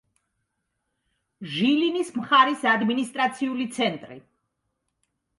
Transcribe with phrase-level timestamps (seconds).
[1.55, 4.17] ჟილინის მხარის ადმინისტრაციული ცენტრი.